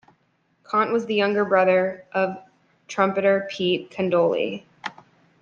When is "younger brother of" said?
1.13-2.39